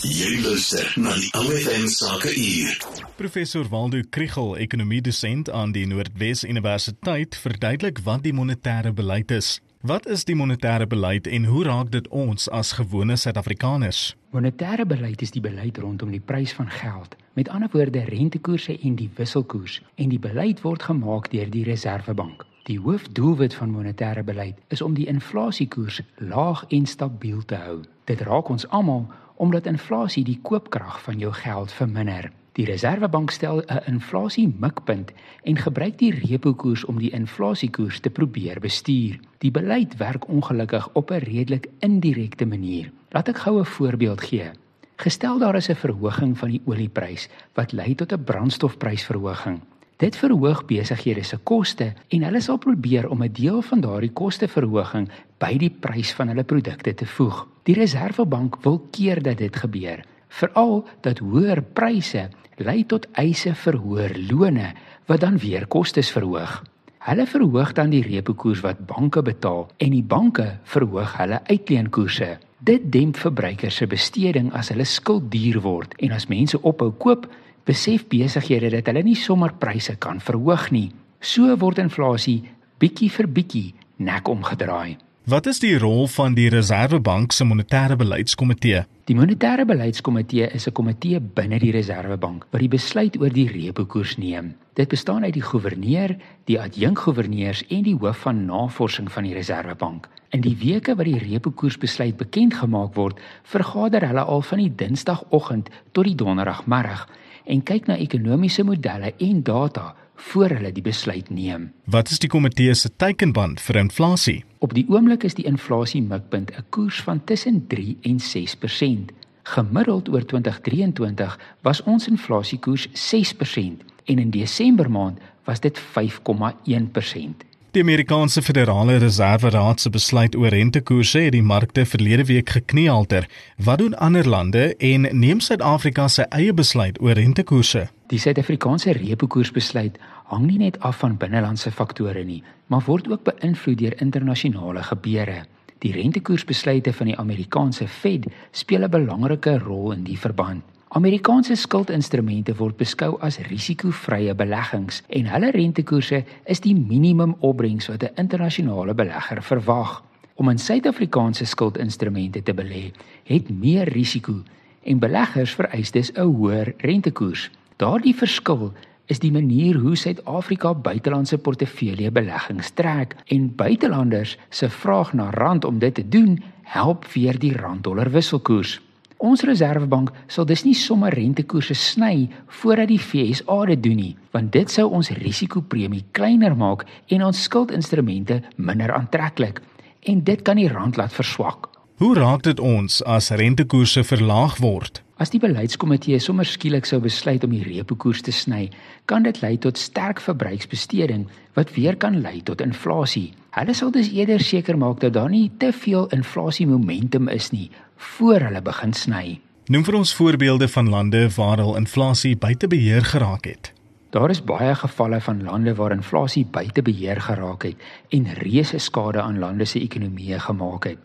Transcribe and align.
Jy 0.00 0.38
luister 0.40 0.86
na 0.96 1.12
die 1.12 1.28
OFM 1.36 1.82
Sake 1.92 2.30
Uur. 2.32 2.78
Professor 3.18 3.66
Waldo 3.68 4.00
Krugel, 4.08 4.54
ekonomiedosent 4.56 5.50
aan 5.52 5.74
die 5.76 5.82
Noordwes 5.84 6.40
Universiteit, 6.48 7.36
verduidelik 7.36 8.00
wat 8.06 8.24
die 8.24 8.32
monetêre 8.32 8.94
beleid 8.96 9.28
is. 9.36 9.58
Wat 9.84 10.08
is 10.08 10.24
die 10.24 10.38
monetêre 10.38 10.88
beleid 10.88 11.28
en 11.28 11.44
hoe 11.52 11.66
raak 11.68 11.92
dit 11.92 12.08
ons 12.08 12.48
as 12.48 12.72
gewone 12.80 13.18
Suid-Afrikaners? 13.20 14.14
Monetêre 14.32 14.88
beleid 14.88 15.20
is 15.20 15.36
die 15.36 15.44
beleid 15.44 15.76
rondom 15.84 16.16
die 16.16 16.24
prys 16.24 16.56
van 16.56 16.72
geld. 16.80 17.18
Met 17.36 17.52
ander 17.52 17.68
woorde, 17.72 18.00
rentekoerse 18.08 18.78
en 18.80 18.96
die 18.96 19.10
wisselkoers. 19.20 19.82
En 20.00 20.08
die 20.08 20.22
beleid 20.22 20.64
word 20.64 20.88
gemaak 20.88 21.28
deur 21.28 21.52
die 21.52 21.68
Reserwebank. 21.68 22.48
Die 22.70 22.78
hoofdoelwit 22.78 23.54
van 23.58 23.72
monetêre 23.74 24.22
beleid 24.22 24.58
is 24.70 24.80
om 24.80 24.92
die 24.94 25.08
inflasiekoers 25.10 25.96
laag 26.22 26.60
en 26.68 26.84
stabiel 26.86 27.40
te 27.42 27.56
hou. 27.58 27.80
Dit 28.06 28.20
raak 28.28 28.48
ons 28.48 28.66
almal 28.68 29.08
omdat 29.42 29.66
inflasie 29.66 30.22
die 30.24 30.36
koopkrag 30.46 31.00
van 31.02 31.18
jou 31.18 31.32
geld 31.34 31.72
verminder. 31.74 32.28
Die 32.54 32.66
Reserwebank 32.68 33.34
stel 33.34 33.62
'n 33.66 33.80
inflasie-mikpunt 33.94 35.10
en 35.42 35.56
gebruik 35.56 35.98
die 35.98 36.12
repo 36.14 36.54
koers 36.54 36.84
om 36.84 36.98
die 36.98 37.10
inflasiekoers 37.10 38.00
te 38.00 38.10
probeer 38.10 38.60
bestuur. 38.60 39.18
Die 39.38 39.50
beleid 39.50 39.96
werk 39.96 40.28
ongelukkig 40.28 40.88
op 40.92 41.10
'n 41.10 41.24
redelik 41.26 41.66
indirekte 41.78 42.46
manier. 42.46 42.92
Laat 43.08 43.28
ek 43.28 43.38
gou 43.38 43.58
'n 43.58 43.64
voorbeeld 43.64 44.20
gee. 44.20 44.50
Gestel 44.96 45.38
daar 45.38 45.56
is 45.56 45.68
'n 45.68 45.74
verhoging 45.74 46.38
van 46.38 46.50
die 46.50 46.62
olieprys 46.64 47.28
wat 47.54 47.72
lei 47.72 47.94
tot 47.94 48.12
'n 48.12 48.24
brandstofprysverhoging. 48.24 49.60
Dit 50.00 50.16
verhoog 50.16 50.62
besighede 50.64 51.22
se 51.28 51.36
koste 51.44 51.90
en 52.08 52.22
hulle 52.24 52.40
sal 52.40 52.56
probeer 52.58 53.08
om 53.12 53.22
'n 53.22 53.32
deel 53.36 53.60
van 53.62 53.80
daardie 53.80 54.12
kosteverhoging 54.12 55.10
by 55.38 55.58
die 55.58 55.70
prys 55.70 56.12
van 56.12 56.28
hulle 56.28 56.44
produkte 56.44 56.94
te 56.94 57.06
voeg. 57.06 57.46
Die 57.62 57.74
Reserwebank 57.74 58.56
wil 58.62 58.78
keer 58.90 59.22
dat 59.22 59.38
dit 59.38 59.56
gebeur, 59.56 60.04
veral 60.28 60.88
dat 61.00 61.18
hoër 61.18 61.62
pryse 61.62 62.28
lei 62.56 62.86
tot 62.86 63.06
eise 63.12 63.54
vir 63.54 63.76
hoër 63.76 64.16
lone 64.30 64.72
wat 65.06 65.20
dan 65.20 65.38
weer 65.38 65.66
kostes 65.66 66.10
verhoog. 66.10 66.64
Hulle 66.98 67.26
verhoog 67.26 67.72
dan 67.72 67.90
die 67.90 68.02
repo 68.02 68.34
koers 68.34 68.60
wat 68.60 68.86
banke 68.86 69.22
betaal 69.22 69.68
en 69.76 69.90
die 69.90 70.02
banke 70.02 70.58
verhoog 70.64 71.16
hulle 71.16 71.40
uitleenkoerse. 71.44 72.38
Dit 72.58 72.92
demp 72.92 73.16
verbruikers 73.16 73.76
se 73.76 73.86
besteding 73.86 74.52
as 74.52 74.68
hulle 74.68 74.84
skuld 74.84 75.30
duur 75.30 75.60
word 75.60 75.94
en 75.98 76.12
as 76.12 76.26
mense 76.26 76.62
ophou 76.62 76.90
koop, 76.90 77.26
besef 77.70 78.08
besighede 78.10 78.72
dat 78.76 78.88
hulle 78.90 79.04
nie 79.06 79.18
sommer 79.18 79.54
pryse 79.58 79.94
kan 80.02 80.18
verhoog 80.20 80.70
nie. 80.74 80.88
So 81.20 81.54
word 81.60 81.78
inflasie 81.78 82.40
bietjie 82.80 83.10
vir 83.12 83.28
bietjie 83.28 83.68
nek 84.00 84.28
omgedraai. 84.28 84.96
Wat 85.30 85.46
is 85.46 85.60
die 85.62 85.76
rol 85.78 86.08
van 86.08 86.34
die 86.34 86.48
Reserwebank 86.50 87.34
se 87.36 87.44
monetêre 87.44 87.94
beleidskomitee? 88.00 88.80
Die 89.06 89.14
monetêre 89.14 89.66
beleidskomitee 89.68 90.48
is 90.56 90.66
'n 90.66 90.72
komitee 90.72 91.20
binne 91.20 91.58
die 91.58 91.70
Reserwebank 91.70 92.46
wat 92.50 92.60
die 92.60 92.68
besluit 92.68 93.20
oor 93.20 93.28
die 93.28 93.46
repo 93.46 93.84
koers 93.84 94.16
neem. 94.16 94.54
Dit 94.74 94.88
bestaan 94.88 95.24
uit 95.24 95.34
die 95.34 95.42
goewerneur, 95.42 96.16
die 96.44 96.58
adjunkgoewerneurs 96.60 97.64
en 97.68 97.82
die 97.82 97.94
hoof 97.94 98.16
van 98.16 98.46
navorsing 98.46 99.12
van 99.12 99.24
die 99.24 99.34
Reserwebank. 99.34 100.08
In 100.30 100.40
die 100.40 100.56
weke 100.56 100.96
wat 100.96 101.06
die 101.06 101.18
repo 101.18 101.50
koers 101.50 101.78
besluit 101.78 102.16
bekend 102.16 102.54
gemaak 102.54 102.94
word, 102.94 103.20
vergader 103.42 104.06
hulle 104.06 104.22
al 104.22 104.42
van 104.42 104.58
die 104.58 104.74
Dinsdagoggend 104.74 105.68
tot 105.92 106.04
die 106.04 106.14
Donderdagmiddag 106.14 107.08
en 107.50 107.62
kyk 107.66 107.88
na 107.90 107.96
ekonomiese 107.98 108.64
modelle 108.66 109.12
en 109.18 109.42
data 109.42 109.90
voor 110.30 110.52
hulle 110.54 110.72
die 110.72 110.84
besluit 110.84 111.30
neem. 111.30 111.70
Wat 111.84 112.10
is 112.12 112.20
die 112.22 112.28
komitee 112.30 112.74
se 112.74 112.90
teikenband 112.96 113.60
vir 113.64 113.80
inflasie? 113.80 114.38
Op 114.60 114.74
die 114.76 114.86
oomblik 114.88 115.24
is 115.24 115.36
die 115.38 115.46
inflasie 115.48 116.02
mikpunt 116.02 116.52
'n 116.52 116.64
koers 116.70 117.00
van 117.02 117.24
tussen 117.24 117.66
3 117.66 117.96
en 118.02 118.20
6%. 118.20 119.12
Gemiddeld 119.42 120.08
oor 120.08 120.24
2023 120.24 121.38
was 121.62 121.82
ons 121.82 122.08
inflasiekoers 122.08 122.88
6% 122.92 123.84
en 124.04 124.18
in 124.18 124.30
Desember 124.30 124.90
maand 124.90 125.18
was 125.44 125.60
dit 125.60 125.78
5,1%. 125.78 127.49
Die 127.72 127.82
Amerikaanse 127.82 128.42
Federale 128.42 128.98
Reserve 128.98 129.50
Raad 129.50 129.80
se 129.80 129.90
besluit 129.94 130.34
oor 130.36 130.50
rentekoerse 130.50 131.20
het 131.22 131.36
die 131.36 131.42
markte 131.42 131.84
verlede 131.86 132.24
week 132.26 132.48
gekniehalter. 132.50 133.28
Wat 133.62 133.78
doen 133.78 133.94
ander 133.94 134.26
lande 134.28 134.74
en 134.76 135.06
neem 135.18 135.38
Suid-Afrika 135.38 136.08
sy 136.10 136.26
eie 136.34 136.50
besluit 136.50 136.98
oor 136.98 137.14
rentekoerse? 137.14 137.84
Die 138.10 138.18
Suid-Afrikaanse 138.18 138.96
repo 138.98 139.30
koersbesluit 139.30 140.02
hang 140.32 140.48
nie 140.48 140.58
net 140.58 140.80
af 140.82 140.98
van 141.04 141.14
binnelandse 141.14 141.70
faktore 141.70 142.24
nie, 142.26 142.40
maar 142.66 142.82
word 142.90 143.06
ook 143.06 143.22
beïnvloed 143.30 143.78
deur 143.78 143.94
internasionale 144.02 144.82
gebeure. 144.90 145.44
Die 145.78 145.94
rentekoersbesluite 145.94 146.90
van 146.92 147.12
die 147.12 147.18
Amerikaanse 147.22 147.86
Fed 147.86 148.26
speel 148.50 148.82
'n 148.82 148.90
belangrike 148.90 149.58
rol 149.62 149.92
in 149.92 150.02
die 150.02 150.18
verband. 150.18 150.66
Amerikaanse 150.90 151.54
skuldinstrumente 151.54 152.50
word 152.58 152.74
beskou 152.74 153.12
as 153.22 153.36
risikovrye 153.46 154.32
beleggings 154.34 154.96
en 155.14 155.28
hulle 155.30 155.52
rentekoerse 155.54 156.18
is 156.50 156.60
die 156.64 156.72
minimum 156.74 157.36
opbrengs 157.46 157.86
wat 157.92 158.02
'n 158.02 158.18
internasionale 158.18 158.94
belegger 158.94 159.42
verwag. 159.42 160.02
Om 160.34 160.48
in 160.48 160.58
Suid-Afrikaanse 160.58 161.46
skuldinstrumente 161.46 162.42
te 162.42 162.52
belê, 162.52 162.90
het 163.24 163.50
meer 163.50 163.86
risiko 163.88 164.42
en 164.82 164.98
beleggers 164.98 165.54
vereis 165.54 165.90
dus 165.90 166.10
'n 166.12 166.26
hoër 166.26 166.74
rentekoers. 166.78 167.50
Daardie 167.76 168.14
verskil 168.14 168.72
is 169.06 169.18
die 169.18 169.32
manier 169.32 169.76
hoe 169.76 169.96
Suid-Afrika 169.96 170.74
buitelandse 170.74 171.38
portefeulje 171.38 172.10
beleggings 172.10 172.70
trek 172.70 173.14
en 173.26 173.54
buitelanders 173.54 174.38
se 174.48 174.68
vraag 174.68 175.12
na 175.12 175.30
rand 175.30 175.64
om 175.64 175.78
dit 175.78 175.94
te 175.94 176.08
doen, 176.08 176.42
help 176.62 177.04
weer 177.04 177.38
die 177.38 177.56
rand-dollar 177.56 178.10
wisselkoers. 178.10 178.80
Ons 179.20 179.42
Reserwebank 179.44 180.14
sal 180.32 180.46
dus 180.48 180.62
nie 180.64 180.76
sommer 180.76 181.12
rentekoerse 181.12 181.74
sny 181.76 182.30
voordat 182.60 182.88
die 182.88 183.00
FSA 183.00 183.58
dit 183.68 183.82
doen 183.84 183.98
nie, 184.00 184.14
want 184.32 184.48
dit 184.54 184.72
sou 184.72 184.86
ons 184.96 185.10
risikopremie 185.18 186.06
kleiner 186.16 186.56
maak 186.56 186.86
en 187.12 187.26
ons 187.26 187.42
skuldinstrumente 187.44 188.38
minder 188.56 188.94
aantreklik 188.96 189.60
en 190.08 190.24
dit 190.24 190.40
kan 190.42 190.56
die 190.56 190.70
rand 190.72 190.96
laat 190.96 191.12
verswak. 191.12 191.68
Hoe 192.00 192.14
raak 192.16 192.46
dit 192.48 192.60
ons 192.64 193.02
as 193.04 193.28
rentekoerse 193.36 194.06
verlaag 194.08 194.56
word? 194.64 195.02
As 195.20 195.28
die 195.28 195.38
beleidskomitee 195.42 196.16
sommer 196.24 196.48
skielik 196.48 196.86
sou 196.88 196.96
besluit 197.04 197.42
om 197.44 197.52
die 197.52 197.60
repo 197.60 197.92
koers 198.00 198.22
te 198.24 198.32
sny, 198.32 198.70
kan 199.04 199.26
dit 199.26 199.36
lei 199.42 199.58
tot 199.60 199.76
sterk 199.76 200.20
verbruiksbesteding 200.24 201.26
wat 201.58 201.74
weer 201.74 201.98
kan 202.00 202.22
lei 202.24 202.38
tot 202.40 202.62
inflasie. 202.64 203.34
Hulle 203.52 203.74
sal 203.76 203.92
dus 203.92 204.08
eerder 204.16 204.40
seker 204.40 204.78
maak 204.80 205.02
dat 205.02 205.12
daar 205.18 205.28
nie 205.28 205.50
te 205.60 205.74
veel 205.76 206.06
inflasie 206.16 206.64
momentum 206.70 207.28
is 207.28 207.50
nie 207.52 207.68
voor 208.00 208.46
hulle 208.46 208.62
begin 208.64 208.96
sny. 208.96 209.36
Noem 209.68 209.84
vir 209.84 209.98
ons 209.98 210.14
voorbeelde 210.16 210.68
van 210.72 210.88
lande 210.88 211.20
waar 211.36 211.60
al 211.60 211.76
inflasie 211.76 212.32
buite 212.40 212.70
beheer 212.72 213.04
geraak 213.04 213.44
het. 213.44 213.74
Daar 214.16 214.32
is 214.32 214.40
baie 214.40 214.72
gevalle 214.74 215.20
van 215.20 215.42
lande 215.44 215.74
waar 215.76 215.92
inflasie 215.92 216.46
buite 216.48 216.80
beheer 216.82 217.20
geraak 217.20 217.68
het 217.68 217.84
en 218.08 218.32
reuse 218.40 218.80
skade 218.80 219.20
aan 219.20 219.38
lande 219.38 219.68
se 219.68 219.84
ekonomieë 219.84 220.40
gemaak 220.48 220.88
het. 220.88 221.04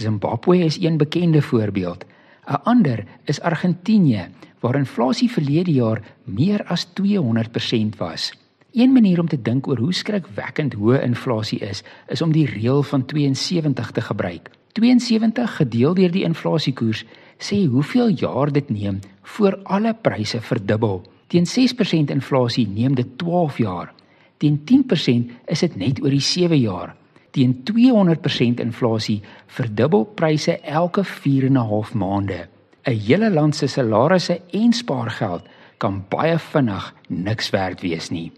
Zimbabwe 0.00 0.64
is 0.64 0.80
een 0.80 0.96
bekende 0.96 1.42
voorbeeld. 1.42 2.08
'n 2.50 2.62
Ander 2.64 3.04
is 3.24 3.40
Argentinië 3.40 4.28
waar 4.60 4.74
inflasie 4.74 5.30
verlede 5.30 5.72
jaar 5.72 6.02
meer 6.24 6.64
as 6.66 6.86
200% 7.00 7.96
was. 7.96 8.32
Een 8.72 8.92
manier 8.92 9.20
om 9.20 9.28
te 9.28 9.42
dink 9.42 9.66
oor 9.66 9.78
hoe 9.78 9.92
skrikwekkend 9.92 10.74
hoë 10.74 11.02
inflasie 11.02 11.58
is, 11.58 11.82
is 12.08 12.22
om 12.22 12.32
die 12.32 12.46
reël 12.46 12.82
van 12.82 13.04
72 13.06 13.90
te 13.90 14.00
gebruik. 14.00 14.50
72 14.72 15.56
gedeel 15.56 15.94
deur 15.94 16.10
die 16.10 16.24
inflasiekoers 16.24 17.04
sê 17.38 17.64
hoeveel 17.66 18.08
jaar 18.08 18.52
dit 18.52 18.70
neem 18.70 18.98
voor 19.22 19.58
alle 19.62 19.94
pryse 19.94 20.40
verdubbel. 20.40 21.02
Teen 21.26 21.46
6% 21.46 22.10
inflasie 22.10 22.66
neem 22.68 22.94
dit 22.94 23.18
12 23.18 23.58
jaar. 23.58 23.94
Teen 24.36 24.58
10% 24.64 25.30
is 25.46 25.60
dit 25.60 25.76
net 25.76 26.02
oor 26.02 26.10
die 26.10 26.20
7 26.20 26.58
jaar 26.58 26.96
teen 27.30 27.62
200% 27.70 28.60
inflasie 28.60 29.20
verdubbel 29.46 30.04
pryse 30.14 30.58
elke 30.60 31.04
4 31.04 31.46
en 31.46 31.58
'n 31.58 31.68
half 31.72 31.94
maande. 31.94 32.48
'n 32.86 32.98
Hele 33.06 33.30
land 33.30 33.56
se 33.56 33.66
salarisse 33.66 34.40
en 34.50 34.72
spaargeld 34.72 35.42
kan 35.78 36.04
baie 36.08 36.38
vinnig 36.38 36.94
niks 37.08 37.50
werd 37.50 37.80
wees 37.80 38.10
nie. 38.10 38.32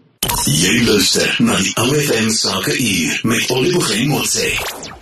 Jy 0.45 0.83
luister 0.85 1.35
na 1.39 1.55
die 1.55 1.75
OFM 1.75 2.29
Sake 2.29 2.77
Uur 2.79 3.19
met 3.23 3.51
Oliver 3.51 3.81
Gemotse. 3.81 4.92